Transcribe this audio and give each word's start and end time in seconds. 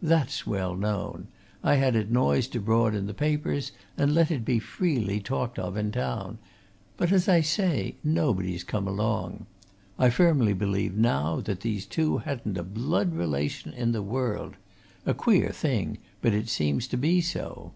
That's 0.00 0.46
well 0.46 0.76
known 0.76 1.26
I 1.64 1.74
had 1.74 1.96
it 1.96 2.12
noised 2.12 2.54
abroad 2.54 2.94
in 2.94 3.06
the 3.08 3.12
papers, 3.12 3.72
and 3.96 4.14
let 4.14 4.30
it 4.30 4.44
be 4.44 4.60
freely 4.60 5.18
talked 5.18 5.58
of 5.58 5.76
in 5.76 5.90
town. 5.90 6.38
But, 6.96 7.10
as 7.10 7.28
I 7.28 7.40
say, 7.40 7.96
nobody's 8.04 8.62
come 8.62 8.86
along. 8.86 9.46
I 9.98 10.08
firmly 10.10 10.52
believe, 10.52 10.96
now, 10.96 11.40
that 11.40 11.62
these 11.62 11.86
two 11.86 12.18
hadn't 12.18 12.56
a 12.56 12.62
blood 12.62 13.14
relation 13.14 13.72
in 13.72 13.90
the 13.90 14.00
world 14.00 14.54
a 15.04 15.12
queer 15.12 15.48
thing, 15.50 15.98
but 16.22 16.34
it 16.34 16.48
seems 16.48 16.86
to 16.86 16.96
be 16.96 17.20
so." 17.20 17.72